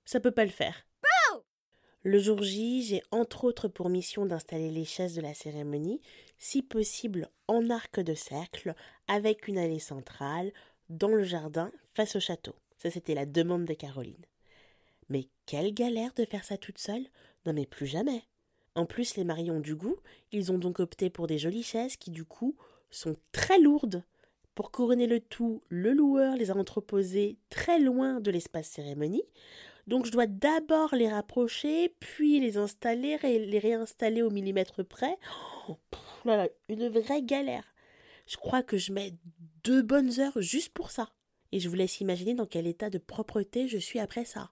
ça 0.06 0.20
peut 0.20 0.30
pas 0.30 0.46
le 0.46 0.50
faire. 0.50 0.86
Le 2.02 2.18
jour 2.18 2.42
J, 2.42 2.82
j'ai 2.82 3.02
entre 3.10 3.44
autres 3.44 3.68
pour 3.68 3.90
mission 3.90 4.24
d'installer 4.24 4.70
les 4.70 4.86
chaises 4.86 5.16
de 5.16 5.20
la 5.20 5.34
cérémonie, 5.34 6.00
si 6.38 6.62
possible 6.62 7.28
en 7.46 7.68
arc 7.68 8.00
de 8.00 8.14
cercle, 8.14 8.74
avec 9.06 9.48
une 9.48 9.58
allée 9.58 9.80
centrale, 9.80 10.50
dans 10.88 11.08
le 11.08 11.24
jardin, 11.24 11.70
face 11.92 12.16
au 12.16 12.20
château. 12.20 12.54
Ça, 12.78 12.90
c'était 12.90 13.14
la 13.14 13.26
demande 13.26 13.66
de 13.66 13.74
Caroline. 13.74 14.24
Mais 15.10 15.28
quelle 15.44 15.74
galère 15.74 16.14
de 16.14 16.24
faire 16.24 16.44
ça 16.44 16.56
toute 16.56 16.78
seule? 16.78 17.06
Non 17.44 17.52
mais 17.52 17.66
plus 17.66 17.86
jamais. 17.86 18.22
En 18.76 18.86
plus, 18.86 19.16
les 19.16 19.24
mariés 19.24 19.50
ont 19.50 19.60
du 19.60 19.74
goût, 19.74 19.96
ils 20.30 20.52
ont 20.52 20.58
donc 20.58 20.78
opté 20.78 21.10
pour 21.10 21.26
des 21.26 21.38
jolies 21.38 21.64
chaises 21.64 21.96
qui, 21.96 22.10
du 22.10 22.24
coup, 22.24 22.56
sont 22.90 23.16
très 23.32 23.58
lourdes. 23.58 24.04
Pour 24.54 24.70
couronner 24.70 25.06
le 25.06 25.18
tout, 25.18 25.62
le 25.68 25.92
loueur 25.92 26.36
les 26.36 26.50
a 26.50 26.56
entreposées 26.56 27.36
très 27.50 27.80
loin 27.80 28.20
de 28.20 28.30
l'espace 28.30 28.68
cérémonie, 28.68 29.24
donc 29.86 30.04
je 30.04 30.10
dois 30.10 30.26
d'abord 30.26 30.94
les 30.94 31.08
rapprocher, 31.08 31.94
puis 32.00 32.40
les 32.40 32.56
installer 32.56 33.18
et 33.22 33.38
les 33.38 33.58
réinstaller 33.58 34.22
au 34.22 34.30
millimètre 34.30 34.84
près. 34.84 35.16
Oh, 35.68 35.76
voilà, 36.24 36.48
une 36.68 36.88
vraie 36.88 37.22
galère. 37.22 37.74
Je 38.26 38.36
crois 38.36 38.62
que 38.62 38.78
je 38.78 38.92
mets 38.92 39.14
deux 39.62 39.82
bonnes 39.82 40.18
heures 40.18 40.40
juste 40.40 40.72
pour 40.72 40.90
ça. 40.90 41.10
Et 41.52 41.60
je 41.60 41.68
vous 41.68 41.76
laisse 41.76 42.00
imaginer 42.00 42.34
dans 42.34 42.46
quel 42.46 42.66
état 42.66 42.90
de 42.90 42.98
propreté 42.98 43.68
je 43.68 43.78
suis 43.78 44.00
après 44.00 44.24
ça. 44.24 44.50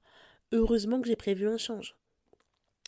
Heureusement 0.52 1.00
que 1.00 1.08
j'ai 1.08 1.16
prévu 1.16 1.48
un 1.48 1.58
change. 1.58 1.96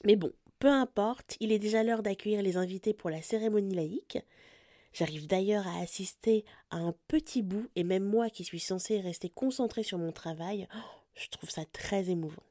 Mais 0.05 0.15
bon, 0.15 0.33
peu 0.59 0.69
importe, 0.69 1.37
il 1.41 1.53
est 1.53 1.59
déjà 1.59 1.83
l'heure 1.83 2.03
d'accueillir 2.03 2.43
les 2.43 2.57
invités 2.57 2.95
pour 2.95 3.11
la 3.11 3.23
cérémonie 3.23 3.75
laïque. 3.75 4.19
J'arrive 4.93 5.27
d'ailleurs 5.27 5.67
à 5.67 5.81
assister 5.81 6.45
à 6.71 6.79
un 6.79 6.95
petit 7.09 7.43
bout, 7.43 7.69
et 7.77 7.85
même 7.85 8.05
moi 8.05 8.31
qui 8.31 8.45
suis 8.45 8.61
censée 8.61 9.01
rester 9.01 9.29
concentrée 9.29 9.83
sur 9.83 9.99
mon 9.99 10.13
travail, 10.13 10.67
je 11.15 11.29
trouve 11.29 11.51
ça 11.51 11.65
très 11.67 12.09
émouvant. 12.09 12.43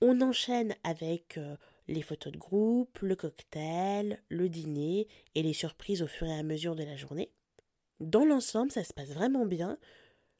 On 0.00 0.20
enchaîne 0.20 0.74
avec 0.84 1.38
euh, 1.38 1.56
les 1.88 2.02
photos 2.02 2.32
de 2.32 2.38
groupe, 2.38 2.98
le 3.00 3.16
cocktail, 3.16 4.22
le 4.28 4.48
dîner 4.48 5.08
et 5.34 5.42
les 5.42 5.52
surprises 5.52 6.02
au 6.02 6.06
fur 6.06 6.26
et 6.26 6.38
à 6.38 6.42
mesure 6.42 6.76
de 6.76 6.84
la 6.84 6.96
journée. 6.96 7.32
Dans 8.00 8.24
l'ensemble, 8.24 8.70
ça 8.70 8.84
se 8.84 8.92
passe 8.92 9.10
vraiment 9.10 9.46
bien 9.46 9.78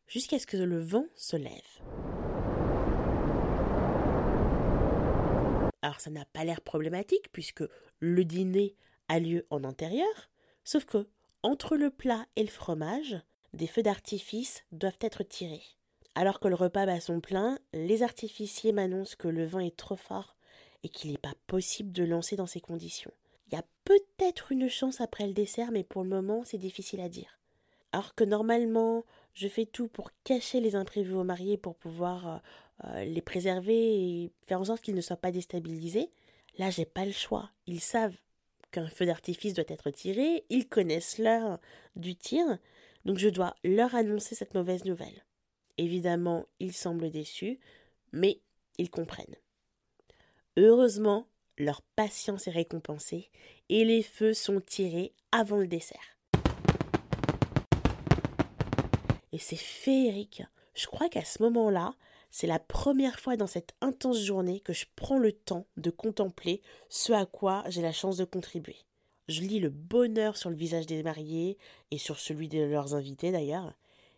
jusqu'à 0.06 0.38
ce 0.38 0.47
que 0.47 0.56
le 0.56 0.80
vent 0.80 1.06
se 1.16 1.37
lève. 1.37 2.24
Alors 5.85 6.00
ça 6.00 6.09
n'a 6.09 6.25
pas 6.25 6.45
l'air 6.45 6.62
problématique 6.62 7.31
puisque 7.31 7.62
le 8.00 8.25
dîner 8.25 8.75
a 9.09 9.19
lieu 9.19 9.47
en 9.50 9.64
intérieur, 9.64 10.31
sauf 10.64 10.87
que 10.87 11.07
entre 11.43 11.76
le 11.76 11.91
plat 11.91 12.25
et 12.37 12.43
le 12.43 12.49
fromage, 12.49 13.21
des 13.53 13.67
feux 13.67 13.83
d'artifice 13.83 14.64
doivent 14.73 14.97
être 15.03 15.23
tirés. 15.23 15.62
Alors 16.14 16.41
que 16.41 16.49
le 16.49 16.55
repas 16.55 16.87
bat 16.87 17.00
son 17.00 17.21
plein, 17.21 17.59
les 17.75 18.03
artificiers 18.03 18.73
m'annoncent 18.73 19.17
que 19.19 19.29
le 19.29 19.45
vent 19.45 19.61
est 19.61 19.76
trop 19.76 19.97
fort 19.97 20.38
et 20.85 20.88
qu'il 20.88 21.11
n'est 21.11 21.19
pas 21.19 21.35
possible 21.47 21.93
de 21.93 22.05
lancer 22.05 22.35
dans 22.35 22.47
ces 22.47 22.61
conditions. 22.62 23.12
Il 23.49 23.53
y 23.53 23.59
a 23.59 23.64
peut-être 23.85 24.53
une 24.53 24.71
chance 24.71 25.03
après 25.03 25.26
le 25.26 25.35
dessert, 25.35 25.71
mais 25.71 25.85
pour 25.85 26.03
le 26.03 26.09
moment, 26.09 26.45
c'est 26.47 26.57
difficile 26.57 27.03
à 27.03 27.11
dire. 27.11 27.38
Alors 27.93 28.14
que 28.14 28.25
normalement, 28.25 29.05
je 29.35 29.49
fais 29.49 29.67
tout 29.67 29.88
pour 29.88 30.12
cacher 30.25 30.61
les 30.61 30.76
imprévus 30.76 31.12
aux 31.12 31.25
mariés 31.25 31.59
pour 31.59 31.75
pouvoir 31.76 32.41
euh, 32.85 33.04
les 33.04 33.23
préserver 33.23 33.75
et 33.75 34.33
faire 34.47 34.61
en 34.61 34.64
sorte 34.64 34.83
qu'ils 34.83 34.97
ne 34.97 35.00
soient 35.00 35.16
pas 35.16 35.31
déstabilisés. 35.31 36.11
Là, 36.59 36.71
j'ai 36.71 36.85
pas 36.85 37.04
le 37.04 37.12
choix. 37.12 37.50
Ils 37.66 37.81
savent 37.81 38.16
qu'un 38.73 38.88
feu 38.88 39.07
d'artifice 39.07 39.54
doit 39.54 39.64
être 39.69 39.90
tiré, 39.90 40.45
ils 40.50 40.69
connaissent 40.69 41.19
l'heure 41.19 41.61
du 41.95 42.16
tir, 42.16 42.59
donc 43.04 43.19
je 43.19 43.28
dois 43.28 43.54
leur 43.62 43.95
annoncer 43.95 44.35
cette 44.35 44.54
mauvaise 44.54 44.85
nouvelle. 44.85 45.25
Évidemment, 45.78 46.47
ils 46.59 46.73
semblent 46.73 47.11
déçus, 47.11 47.61
mais 48.12 48.40
ils 48.78 48.90
comprennent. 48.90 49.37
Heureusement, 50.57 51.28
leur 51.57 51.83
patience 51.83 52.49
est 52.49 52.52
récompensée 52.52 53.31
et 53.69 53.85
les 53.85 54.02
feux 54.02 54.35
sont 54.35 54.61
tirés 54.61 55.12
avant 55.31 55.59
le 55.59 55.69
dessert. 55.69 56.19
Et 59.33 59.38
c'est 59.38 59.57
féerique. 59.57 60.43
Je 60.75 60.87
crois 60.87 61.09
qu'à 61.09 61.25
ce 61.25 61.43
moment-là, 61.43 61.95
c'est 62.35 62.49
la 62.49 62.59
première 62.59 63.21
fois 63.21 63.37
dans 63.37 63.47
cette 63.47 63.76
intense 63.81 64.21
journée 64.21 64.59
que 64.59 64.73
je 64.73 64.87
prends 64.97 65.19
le 65.19 65.31
temps 65.31 65.69
de 65.76 65.91
contempler 65.91 66.62
ce 66.88 67.12
à 67.12 67.26
quoi 67.26 67.62
j'ai 67.69 67.81
la 67.81 67.93
chance 67.93 68.17
de 68.17 68.25
contribuer. 68.25 68.75
Je 69.29 69.43
lis 69.43 69.61
le 69.61 69.69
bonheur 69.69 70.37
sur 70.37 70.50
le 70.50 70.57
visage 70.57 70.87
des 70.87 71.05
mariés 71.05 71.59
et 71.93 71.99
sur 71.99 72.19
celui 72.19 72.49
de 72.49 72.59
leurs 72.59 72.97
invités 72.97 73.31
d'ailleurs. 73.31 73.73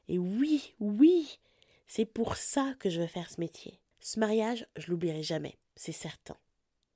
Et 0.08 0.16
oui, 0.16 0.72
oui, 0.80 1.38
c'est 1.86 2.06
pour 2.06 2.36
ça 2.36 2.72
que 2.78 2.88
je 2.88 3.02
veux 3.02 3.06
faire 3.06 3.28
ce 3.28 3.38
métier. 3.38 3.80
Ce 4.00 4.18
mariage, 4.18 4.66
je 4.78 4.90
l'oublierai 4.90 5.22
jamais, 5.22 5.58
c'est 5.74 5.92
certain. 5.92 6.38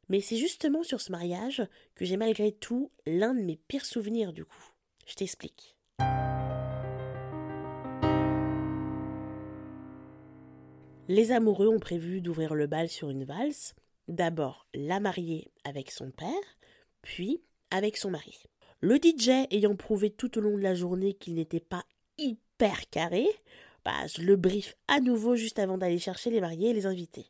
Mais 0.09 0.23
c'est 0.23 0.39
justement 0.39 0.83
sur 0.83 1.03
ce 1.03 1.13
mariage 1.13 1.63
que 1.97 2.07
j'ai 2.07 2.17
malgré 2.17 2.51
tout 2.51 2.91
l'un 3.05 3.35
de 3.35 3.43
mes 3.43 3.57
pires 3.69 3.85
souvenirs 3.85 4.33
du 4.33 4.47
coup. 4.47 4.73
Je 5.07 5.17
t'explique. 5.17 5.77
Les 11.11 11.33
amoureux 11.33 11.67
ont 11.67 11.81
prévu 11.81 12.21
d'ouvrir 12.21 12.55
le 12.55 12.69
bal 12.69 12.89
sur 12.89 13.11
une 13.11 13.25
valse, 13.25 13.75
d'abord 14.07 14.69
la 14.75 15.01
mariée 15.01 15.51
avec 15.65 15.91
son 15.91 16.13
père, 16.13 16.29
puis 17.03 17.43
avec 17.73 17.97
son 17.97 18.13
mari. 18.13 18.45
Le 18.81 18.95
DJ 18.95 19.31
ayant 19.51 19.75
prouvé 19.75 20.11
tout 20.11 20.39
au 20.39 20.41
long 20.41 20.57
de 20.57 20.63
la 20.63 20.77
journée 20.77 21.15
qu'il 21.15 21.35
n'était 21.35 21.59
pas 21.59 21.85
hyper 22.17 22.89
carré, 22.91 23.27
bah, 23.85 24.07
je 24.07 24.23
le 24.23 24.37
brief 24.37 24.77
à 24.87 25.01
nouveau 25.01 25.35
juste 25.35 25.59
avant 25.59 25.79
d'aller 25.79 25.99
chercher 25.99 26.31
les 26.31 26.41
mariés 26.41 26.71
et 26.71 26.75
les 26.75 26.87
invités. 26.87 27.27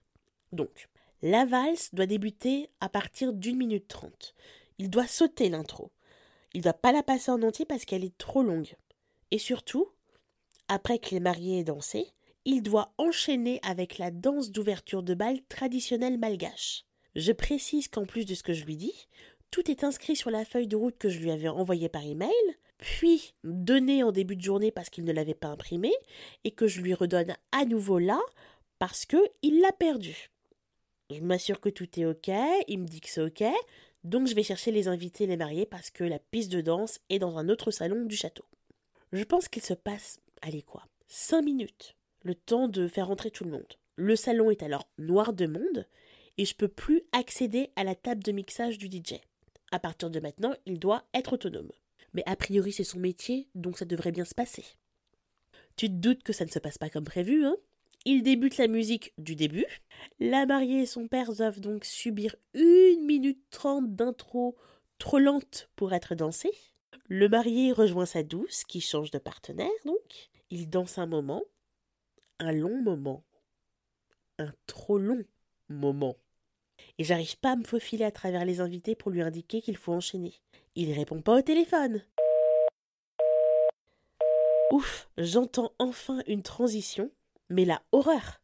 Donc, 0.53 0.91
la 1.23 1.47
valse 1.47 1.95
doit 1.95 2.05
débuter 2.05 2.69
à 2.81 2.91
partir 2.91 3.33
d'une 3.33 3.57
minute 3.57 3.89
trente. 3.89 4.35
Il 4.77 4.91
doit 4.91 5.07
sauter 5.07 5.49
l'intro. 5.49 5.91
Il 6.53 6.59
ne 6.59 6.65
doit 6.65 6.75
pas 6.75 6.93
la 6.93 7.03
passer 7.03 7.31
en 7.31 7.41
entier 7.41 7.65
parce 7.65 7.87
qu'elle 7.87 8.05
est 8.05 8.19
trop 8.19 8.43
longue. 8.43 8.77
Et 9.31 9.39
surtout, 9.39 9.89
après 10.69 10.99
que 10.99 11.13
les 11.13 11.21
mariés 11.21 11.61
aient 11.61 11.65
dansé, 11.65 12.13
il 12.45 12.63
doit 12.63 12.93
enchaîner 12.99 13.61
avec 13.63 13.99
la 13.99 14.11
danse 14.11 14.51
d'ouverture 14.51 15.03
de 15.03 15.15
bal 15.15 15.41
traditionnelle 15.49 16.19
malgache. 16.19 16.85
Je 17.15 17.33
précise 17.33 17.89
qu'en 17.89 18.07
plus 18.07 18.25
de 18.25 18.35
ce 18.35 18.43
que 18.43 18.53
je 18.53 18.65
lui 18.65 18.77
dis, 18.77 19.09
tout 19.51 19.71
est 19.71 19.85
inscrit 19.85 20.17
sur 20.17 20.31
la 20.31 20.45
feuille 20.45 20.69
de 20.69 20.77
route 20.77 20.97
que 20.97 21.09
je 21.09 21.19
lui 21.19 21.31
avais 21.31 21.49
envoyée 21.49 21.89
par 21.89 22.05
email, 22.05 22.31
puis 22.79 23.35
donné 23.45 24.03
en 24.03 24.13
début 24.13 24.37
de 24.37 24.43
journée 24.43 24.71
parce 24.71 24.91
qu'il 24.91 25.05
ne 25.05 25.13
l'avait 25.13 25.35
pas 25.35 25.49
imprimé, 25.49 25.93
et 26.45 26.53
que 26.53 26.67
je 26.67 26.81
lui 26.81 26.95
redonne 26.95 27.35
à 27.53 27.65
nouveau 27.65 27.99
là 27.99 28.21
parce 28.79 29.05
que 29.05 29.19
il 29.43 29.61
l'a 29.61 29.73
perdu. 29.73 30.31
Je 31.11 31.21
m'assure 31.21 31.61
que 31.61 31.69
tout 31.69 31.89
est 31.99 32.07
ok, 32.07 32.31
il 32.69 32.79
me 32.79 32.87
dit 32.87 33.01
que 33.01 33.11
c'est 33.11 33.21
ok, 33.21 33.45
donc 34.05 34.29
je 34.29 34.35
vais 34.35 34.45
chercher 34.45 34.71
les 34.71 34.89
invités 34.89 35.25
et 35.25 35.27
les 35.27 35.37
mariés 35.37 35.67
parce 35.67 35.91
que 35.91 36.05
la 36.05 36.19
piste 36.19 36.53
de 36.53 36.61
danse 36.61 37.01
est 37.11 37.19
dans 37.19 37.37
un 37.37 37.49
autre 37.49 37.71
salon 37.73 38.05
du 38.05 38.17
château. 38.17 38.45
Je 39.13 39.25
pense 39.25 39.49
qu'il 39.49 39.63
se 39.63 39.75
passe, 39.75 40.21
allez 40.41 40.63
quoi, 40.63 40.85
cinq 41.09 41.43
minutes, 41.43 41.97
le 42.23 42.35
temps 42.35 42.69
de 42.69 42.89
faire 42.89 43.11
entrer 43.11 43.31
tout 43.31 43.45
le 43.45 43.50
monde. 43.50 43.75
Le 43.97 44.17
salon 44.17 44.50
est 44.50 44.62
alors 44.62 44.89
noir 44.99 45.33
de 45.33 45.47
monde 45.47 45.87
et 46.39 46.45
je 46.45 46.55
peux 46.55 46.69
plus 46.69 47.03
accéder 47.12 47.71
à 47.77 47.85
la 47.85 47.95
table 47.95 48.23
de 48.23 48.33
mixage 48.33 48.79
du 48.79 48.87
DJ. 48.87 49.15
À 49.73 49.79
partir 49.79 50.11
de 50.11 50.21
maintenant, 50.21 50.55
il 50.67 50.79
doit 50.79 51.05
être 51.15 51.35
autonome 51.35 51.71
mais 52.15 52.23
a 52.27 52.37
priori 52.37 52.73
c'est 52.73 52.85
son 52.85 52.99
métier, 52.99 53.49
donc 53.55 53.79
ça 53.79 53.85
devrait 53.85 54.12
bien 54.12 54.25
se 54.25 54.35
passer. 54.35 54.65
Tu 55.77 55.87
te 55.89 55.95
doutes 55.95 56.23
que 56.23 56.33
ça 56.33 56.45
ne 56.45 56.50
se 56.50 56.59
passe 56.59 56.79
pas 56.79 56.91
comme 56.91 57.05
prévu, 57.05 57.45
hein? 57.45 57.57
Il 58.07 58.23
débute 58.23 58.57
la 58.57 58.67
musique 58.67 59.12
du 59.19 59.37
début. 59.37 59.67
La 60.21 60.47
mariée 60.47 60.81
et 60.81 60.87
son 60.87 61.07
père 61.07 61.35
doivent 61.35 61.61
donc 61.61 61.85
subir 61.85 62.35
une 62.55 63.05
minute 63.05 63.43
trente 63.50 63.95
d'intro 63.95 64.57
trop 64.99 65.19
lente 65.19 65.69
pour 65.77 65.93
être 65.93 66.15
dansée. 66.15 66.53
Le 67.09 67.29
marié 67.29 67.73
rejoint 67.73 68.07
sa 68.07 68.23
douce, 68.23 68.65
qui 68.65 68.81
change 68.81 69.11
de 69.11 69.19
partenaire 69.19 69.69
donc. 69.85 70.31
Il 70.50 70.69
danse 70.69 70.99
un 70.99 71.07
moment, 71.07 71.45
un 72.41 72.53
long 72.53 72.83
moment, 72.83 73.23
un 74.39 74.53
trop 74.67 74.99
long 74.99 75.23
moment. 75.69 76.17
Et 76.99 77.05
j'arrive 77.05 77.39
pas 77.39 77.53
à 77.53 77.57
me 77.57 77.65
faufiler 77.65 78.05
à 78.05 78.11
travers 78.11 78.45
les 78.45 78.61
invités 78.61 78.95
pour 78.95 79.11
lui 79.11 79.21
indiquer 79.21 79.61
qu'il 79.61 79.77
faut 79.77 79.93
enchaîner. 79.93 80.33
Il 80.75 80.93
répond 80.93 81.21
pas 81.21 81.37
au 81.37 81.43
téléphone. 81.43 82.03
Ouf, 84.73 85.09
j'entends 85.19 85.73
enfin 85.79 86.23
une 86.27 86.43
transition, 86.43 87.11
mais 87.51 87.65
la 87.65 87.83
horreur. 87.93 88.41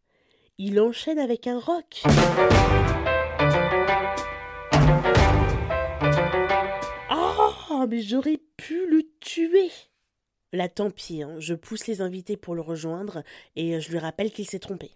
Il 0.58 0.80
enchaîne 0.80 1.18
avec 1.18 1.46
un 1.46 1.58
rock. 1.58 2.02
Oh, 7.78 7.86
mais 7.88 8.00
j'aurais 8.00 8.40
pu 8.56 8.86
le 8.88 9.02
tuer. 9.20 9.70
Là, 10.56 10.70
tant 10.70 10.90
pis, 10.90 11.22
hein, 11.22 11.36
je 11.38 11.52
pousse 11.52 11.86
les 11.86 12.00
invités 12.00 12.38
pour 12.38 12.54
le 12.54 12.62
rejoindre 12.62 13.22
et 13.56 13.78
je 13.78 13.90
lui 13.90 13.98
rappelle 13.98 14.32
qu'il 14.32 14.48
s'est 14.48 14.58
trompé. 14.58 14.90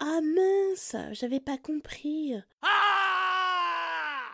Ah 0.00 0.18
mince, 0.20 0.96
j'avais 1.12 1.38
pas 1.38 1.56
compris. 1.56 2.34
Ah 2.62 4.32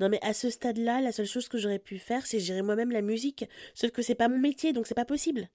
non 0.00 0.08
mais 0.08 0.18
à 0.22 0.34
ce 0.34 0.50
stade-là, 0.50 1.00
la 1.00 1.12
seule 1.12 1.28
chose 1.28 1.48
que 1.48 1.58
j'aurais 1.58 1.78
pu 1.78 2.00
faire, 2.00 2.26
c'est 2.26 2.40
gérer 2.40 2.62
moi-même 2.62 2.90
la 2.90 3.02
musique. 3.02 3.48
Sauf 3.74 3.92
que 3.92 4.02
c'est 4.02 4.16
pas 4.16 4.26
mon 4.26 4.40
métier, 4.40 4.72
donc 4.72 4.88
c'est 4.88 4.96
pas 4.96 5.04
possible. 5.04 5.48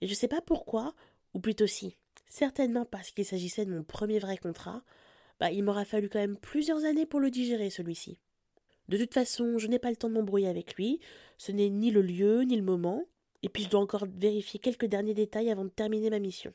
Et 0.00 0.06
je 0.06 0.14
sais 0.14 0.26
pas 0.26 0.40
pourquoi, 0.40 0.94
ou 1.34 1.38
plutôt 1.38 1.66
si, 1.66 1.98
certainement 2.30 2.86
parce 2.86 3.10
qu'il 3.10 3.26
s'agissait 3.26 3.66
de 3.66 3.74
mon 3.74 3.82
premier 3.82 4.20
vrai 4.20 4.38
contrat, 4.38 4.82
bah 5.38 5.50
il 5.50 5.64
m'aura 5.64 5.84
fallu 5.84 6.08
quand 6.08 6.18
même 6.18 6.38
plusieurs 6.38 6.86
années 6.86 7.04
pour 7.04 7.20
le 7.20 7.30
digérer 7.30 7.68
celui-ci. 7.68 8.18
De 8.92 8.98
toute 8.98 9.14
façon, 9.14 9.56
je 9.56 9.68
n'ai 9.68 9.78
pas 9.78 9.88
le 9.88 9.96
temps 9.96 10.10
de 10.10 10.12
m'embrouiller 10.12 10.48
avec 10.48 10.74
lui, 10.74 11.00
ce 11.38 11.50
n'est 11.50 11.70
ni 11.70 11.90
le 11.90 12.02
lieu, 12.02 12.42
ni 12.42 12.56
le 12.56 12.62
moment, 12.62 13.06
et 13.42 13.48
puis 13.48 13.62
je 13.62 13.70
dois 13.70 13.80
encore 13.80 14.04
vérifier 14.06 14.60
quelques 14.60 14.84
derniers 14.84 15.14
détails 15.14 15.50
avant 15.50 15.64
de 15.64 15.70
terminer 15.70 16.10
ma 16.10 16.18
mission. 16.18 16.52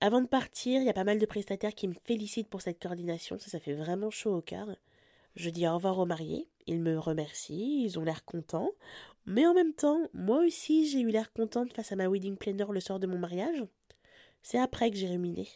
Avant 0.00 0.20
de 0.20 0.26
partir, 0.26 0.80
il 0.80 0.84
y 0.84 0.90
a 0.90 0.92
pas 0.92 1.04
mal 1.04 1.20
de 1.20 1.26
prestataires 1.26 1.76
qui 1.76 1.86
me 1.86 1.94
félicitent 1.94 2.48
pour 2.48 2.60
cette 2.60 2.82
coordination, 2.82 3.38
ça 3.38 3.50
ça 3.50 3.60
fait 3.60 3.72
vraiment 3.72 4.10
chaud 4.10 4.34
au 4.34 4.40
cœur. 4.40 4.66
Je 5.36 5.48
dis 5.48 5.68
au 5.68 5.74
revoir 5.74 5.96
aux 6.00 6.06
mariés, 6.06 6.48
ils 6.66 6.80
me 6.80 6.98
remercient, 6.98 7.84
ils 7.84 8.00
ont 8.00 8.04
l'air 8.04 8.24
contents, 8.24 8.72
mais 9.24 9.46
en 9.46 9.54
même 9.54 9.74
temps, 9.74 10.08
moi 10.12 10.44
aussi 10.44 10.88
j'ai 10.88 11.02
eu 11.02 11.10
l'air 11.10 11.32
contente 11.32 11.72
face 11.72 11.92
à 11.92 11.96
ma 11.96 12.08
wedding 12.08 12.36
planner 12.36 12.66
le 12.68 12.80
soir 12.80 12.98
de 12.98 13.06
mon 13.06 13.18
mariage. 13.18 13.64
C'est 14.42 14.58
après 14.58 14.90
que 14.90 14.96
j'ai 14.96 15.06
ruminé. 15.06 15.46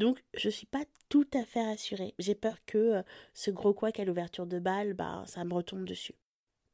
Donc 0.00 0.24
je 0.32 0.48
suis 0.48 0.66
pas 0.66 0.86
tout 1.10 1.28
à 1.34 1.44
fait 1.44 1.62
rassurée. 1.62 2.14
J'ai 2.18 2.34
peur 2.34 2.56
que 2.64 2.78
euh, 2.78 3.02
ce 3.34 3.50
gros 3.50 3.74
couac 3.74 4.00
à 4.00 4.04
l'ouverture 4.06 4.46
de 4.46 4.58
bal, 4.58 4.94
bah 4.94 5.24
ça 5.26 5.44
me 5.44 5.52
retombe 5.52 5.84
dessus. 5.84 6.14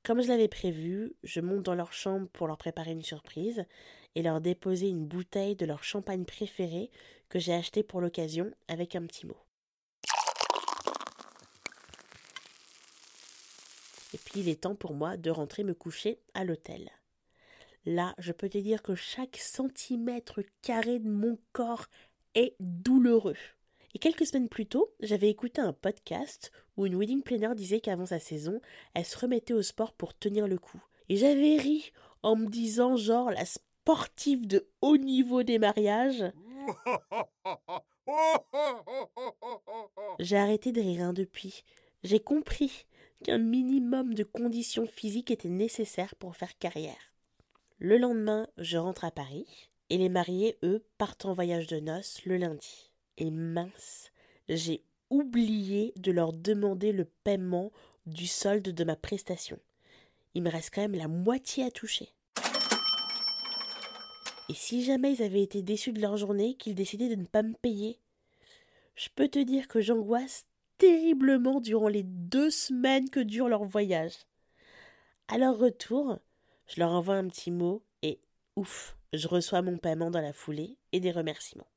Comme 0.04 0.23
je 0.23 0.28
l'avais 0.28 0.47
prévu, 0.47 1.12
je 1.25 1.40
monte 1.40 1.64
dans 1.64 1.75
leur 1.75 1.92
chambre 1.92 2.28
pour 2.28 2.47
leur 2.47 2.56
préparer 2.56 2.92
une 2.92 3.02
surprise 3.02 3.64
et 4.14 4.23
leur 4.23 4.40
déposer 4.40 4.88
une 4.88 5.04
bouteille 5.04 5.56
de 5.56 5.66
leur 5.66 5.83
champagne 5.83 6.25
préféré 6.25 6.92
que 7.28 7.40
j'ai 7.40 7.52
acheté 7.52 7.83
pour 7.83 8.00
l'occasion 8.00 8.52
avec 8.68 8.95
un 8.95 9.04
petit 9.04 9.26
mot. 9.26 9.38
Et 14.14 14.18
puis 14.18 14.38
il 14.40 14.49
est 14.49 14.62
temps 14.62 14.76
pour 14.76 14.95
moi 14.95 15.16
de 15.16 15.30
rentrer 15.30 15.64
me 15.64 15.75
coucher 15.75 16.21
à 16.35 16.45
l'hôtel. 16.45 16.92
Là, 17.87 18.16
je 18.18 18.33
peux 18.33 18.49
te 18.49 18.59
dire 18.59 18.83
que 18.83 18.97
chaque 18.97 19.37
centimètre 19.37 20.42
carré 20.61 20.99
de 20.99 21.09
mon 21.09 21.38
corps 21.52 21.87
douloureux. 22.61 23.37
Et 23.95 23.99
quelques 23.99 24.26
semaines 24.26 24.49
plus 24.49 24.66
tôt, 24.66 24.93
j'avais 25.00 25.31
écouté 25.31 25.61
un 25.61 25.73
podcast 25.73 26.52
où 26.76 26.85
une 26.85 26.97
wedding 26.97 27.23
planner 27.23 27.55
disait 27.55 27.81
qu'avant 27.81 28.07
sa 28.07 28.19
saison, 28.19 28.61
elle 28.95 29.07
se 29.07 29.19
remettait 29.19 29.55
au 29.55 29.62
sport 29.62 29.93
pour 29.95 30.16
tenir 30.16 30.47
le 30.47 30.59
coup. 30.59 30.83
Et 31.09 31.16
j'avais 31.16 31.57
ri 31.57 31.93
en 32.23 32.37
me 32.37 32.47
disant 32.47 32.97
genre 32.97 33.31
la 33.31 33.45
sportive 33.45 34.47
de 34.47 34.69
haut 34.83 34.99
niveau 34.99 35.43
des 35.43 35.59
mariages. 35.59 36.25
J'ai 40.19 40.37
arrêté 40.37 40.73
de 40.73 40.81
rire 40.81 41.05
hein, 41.05 41.12
depuis. 41.12 41.64
J'ai 42.02 42.21
compris 42.21 42.87
qu'un 43.25 43.38
minimum 43.38 44.12
de 44.14 44.25
conditions 44.25 44.87
physiques 44.87 45.31
était 45.31 45.49
nécessaire 45.49 46.14
pour 46.16 46.37
faire 46.37 46.59
carrière. 46.59 47.14
Le 47.78 47.97
lendemain, 47.99 48.47
je 48.59 48.76
rentre 48.76 49.05
à 49.05 49.11
Paris 49.11 49.71
et 49.90 49.99
les 49.99 50.09
mariés, 50.09 50.59
eux, 50.62 50.85
partent 50.99 51.26
en 51.26 51.33
voyage 51.33 51.66
de 51.66 51.81
noces 51.81 52.25
le 52.25 52.37
lundi. 52.37 52.90
Et 53.19 53.31
mince, 53.31 54.11
j'ai 54.49 54.83
oublié 55.11 55.93
de 55.97 56.12
leur 56.12 56.33
demander 56.33 56.93
le 56.93 57.05
paiement 57.05 57.73
du 58.07 58.26
solde 58.26 58.69
de 58.69 58.85
ma 58.85 58.97
prestation. 58.97 59.59
Il 60.35 60.43
me 60.43 60.50
reste 60.50 60.75
quand 60.75 60.83
même 60.83 60.95
la 60.95 61.09
moitié 61.09 61.64
à 61.64 61.71
toucher. 61.71 62.09
Et 64.49 64.55
si 64.55 64.85
jamais 64.85 65.14
ils 65.14 65.23
avaient 65.23 65.43
été 65.43 65.62
déçus 65.62 65.93
de 65.93 66.00
leur 66.00 66.16
journée, 66.16 66.55
qu'ils 66.55 66.75
décidaient 66.75 67.09
de 67.09 67.21
ne 67.21 67.26
pas 67.26 67.43
me 67.43 67.55
payer, 67.55 67.99
je 68.95 69.09
peux 69.14 69.28
te 69.28 69.38
dire 69.38 69.66
que 69.66 69.81
j'angoisse 69.81 70.47
terriblement 70.78 71.61
durant 71.61 71.88
les 71.88 72.02
deux 72.02 72.50
semaines 72.50 73.11
que 73.11 73.21
dure 73.21 73.49
leur 73.49 73.64
voyage. 73.64 74.14
À 75.28 75.38
leur 75.38 75.59
retour, 75.59 76.19
je 76.66 76.81
leur 76.81 76.90
envoie 76.90 77.16
un 77.16 77.28
petit 77.28 77.50
mot 77.50 77.83
et 78.02 78.21
ouf, 78.55 78.96
je 79.13 79.29
reçois 79.29 79.63
mon 79.63 79.79
paiement 79.79 80.11
dans 80.11 80.21
la 80.21 80.33
foulée 80.33 80.79
et 80.93 81.01
des 81.01 81.13
remerciements. 81.13 81.71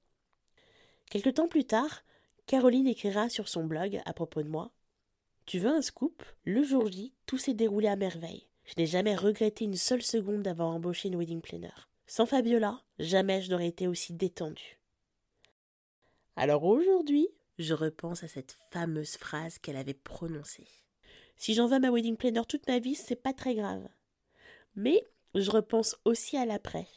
Quelque 1.09 1.29
temps 1.29 1.47
plus 1.47 1.65
tard, 1.65 2.03
Caroline 2.45 2.87
écrira 2.87 3.29
sur 3.29 3.47
son 3.47 3.63
blog 3.63 4.01
à 4.05 4.13
propos 4.13 4.43
de 4.43 4.49
moi. 4.49 4.71
Tu 5.45 5.59
veux 5.59 5.69
un 5.69 5.81
scoop? 5.81 6.23
Le 6.45 6.63
jour 6.63 6.91
J, 6.91 7.13
tout 7.25 7.37
s'est 7.37 7.53
déroulé 7.53 7.87
à 7.87 7.95
merveille. 7.95 8.47
Je 8.65 8.73
n'ai 8.77 8.85
jamais 8.85 9.15
regretté 9.15 9.65
une 9.65 9.75
seule 9.75 10.03
seconde 10.03 10.43
d'avoir 10.43 10.69
embauché 10.69 11.07
une 11.07 11.15
wedding 11.15 11.41
planner. 11.41 11.73
Sans 12.05 12.25
Fabiola, 12.25 12.81
jamais 12.99 13.41
je 13.41 13.49
n'aurais 13.49 13.67
été 13.67 13.87
aussi 13.87 14.13
détendue. 14.13 14.79
Alors 16.35 16.63
aujourd'hui, 16.63 17.27
je 17.57 17.73
repense 17.73 18.23
à 18.23 18.27
cette 18.27 18.57
fameuse 18.71 19.17
phrase 19.17 19.57
qu'elle 19.57 19.75
avait 19.75 19.93
prononcée. 19.93 20.67
Si 21.35 21.53
j'en 21.53 21.67
veux 21.67 21.79
ma 21.79 21.89
wedding 21.89 22.17
planner 22.17 22.45
toute 22.47 22.67
ma 22.67 22.79
vie, 22.79 22.95
c'est 22.95 23.15
pas 23.15 23.33
très 23.33 23.55
grave. 23.55 23.87
Mais 24.75 25.03
je 25.35 25.49
repense 25.49 25.95
aussi 26.05 26.37
à 26.37 26.45
l'après. 26.45 26.87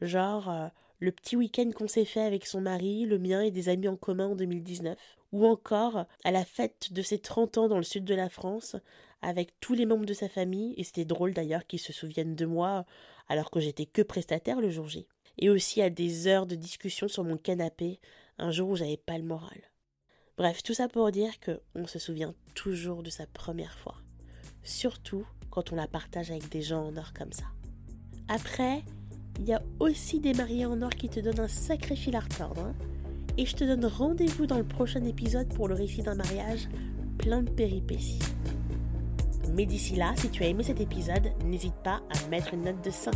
Genre 0.00 0.50
euh, 0.50 0.68
le 0.98 1.12
petit 1.12 1.36
week-end 1.36 1.70
qu'on 1.74 1.88
s'est 1.88 2.04
fait 2.04 2.22
avec 2.22 2.46
son 2.46 2.60
mari, 2.60 3.06
le 3.06 3.18
mien 3.18 3.42
et 3.42 3.50
des 3.50 3.68
amis 3.68 3.88
en 3.88 3.96
commun 3.96 4.28
en 4.28 4.36
2019. 4.36 4.96
Ou 5.32 5.46
encore 5.46 6.06
à 6.24 6.30
la 6.30 6.44
fête 6.44 6.92
de 6.92 7.02
ses 7.02 7.18
30 7.18 7.58
ans 7.58 7.68
dans 7.68 7.76
le 7.76 7.82
sud 7.82 8.04
de 8.04 8.14
la 8.14 8.28
France, 8.28 8.76
avec 9.22 9.58
tous 9.60 9.74
les 9.74 9.86
membres 9.86 10.06
de 10.06 10.14
sa 10.14 10.28
famille, 10.28 10.74
et 10.76 10.84
c'était 10.84 11.04
drôle 11.04 11.34
d'ailleurs 11.34 11.66
qu'ils 11.66 11.80
se 11.80 11.92
souviennent 11.92 12.36
de 12.36 12.46
moi 12.46 12.86
alors 13.28 13.50
que 13.50 13.60
j'étais 13.60 13.86
que 13.86 14.02
prestataire 14.02 14.60
le 14.60 14.70
jour 14.70 14.88
J. 14.88 15.06
Et 15.38 15.50
aussi 15.50 15.82
à 15.82 15.90
des 15.90 16.28
heures 16.28 16.46
de 16.46 16.54
discussion 16.54 17.08
sur 17.08 17.24
mon 17.24 17.36
canapé, 17.36 18.00
un 18.38 18.50
jour 18.50 18.70
où 18.70 18.76
j'avais 18.76 18.96
pas 18.96 19.18
le 19.18 19.24
moral. 19.24 19.60
Bref, 20.38 20.62
tout 20.62 20.74
ça 20.74 20.88
pour 20.88 21.10
dire 21.10 21.40
que 21.40 21.60
on 21.74 21.86
se 21.86 21.98
souvient 21.98 22.34
toujours 22.54 23.02
de 23.02 23.10
sa 23.10 23.26
première 23.26 23.78
fois. 23.78 23.96
Surtout 24.62 25.26
quand 25.50 25.72
on 25.72 25.76
la 25.76 25.88
partage 25.88 26.30
avec 26.30 26.48
des 26.48 26.62
gens 26.62 26.86
en 26.86 26.96
or 26.96 27.12
comme 27.14 27.32
ça. 27.32 27.46
Après, 28.28 28.82
il 29.38 29.48
y 29.48 29.52
a 29.52 29.62
aussi 29.80 30.20
des 30.20 30.34
mariés 30.34 30.66
en 30.66 30.80
or 30.82 30.90
qui 30.90 31.08
te 31.08 31.20
donnent 31.20 31.40
un 31.40 31.48
sacré 31.48 31.96
fil 31.96 32.16
à 32.16 32.20
retordre. 32.20 32.62
Hein. 32.62 32.74
et 33.38 33.44
je 33.44 33.54
te 33.54 33.64
donne 33.64 33.84
rendez-vous 33.84 34.46
dans 34.46 34.56
le 34.58 34.64
prochain 34.64 35.04
épisode 35.04 35.48
pour 35.48 35.68
le 35.68 35.74
récit 35.74 36.02
d'un 36.02 36.14
mariage 36.14 36.68
plein 37.18 37.42
de 37.42 37.50
péripéties. 37.50 38.18
Mais 39.54 39.66
d'ici 39.66 39.96
là, 39.96 40.12
si 40.16 40.30
tu 40.30 40.42
as 40.42 40.48
aimé 40.48 40.62
cet 40.62 40.80
épisode, 40.80 41.32
n'hésite 41.44 41.76
pas 41.84 42.02
à 42.10 42.28
mettre 42.28 42.54
une 42.54 42.62
note 42.62 42.84
de 42.84 42.90
5. 42.90 43.14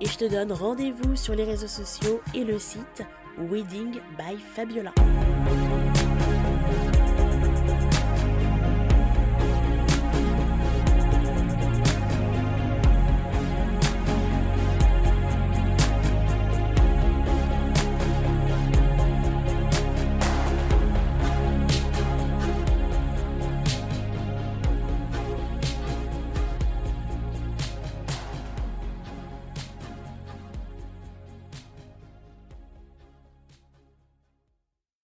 Et 0.00 0.06
je 0.06 0.16
te 0.16 0.30
donne 0.30 0.52
rendez-vous 0.52 1.16
sur 1.16 1.34
les 1.34 1.44
réseaux 1.44 1.68
sociaux 1.68 2.20
et 2.34 2.44
le 2.44 2.58
site 2.58 3.02
Wedding 3.38 3.94
by 4.18 4.36
Fabiola. 4.54 4.92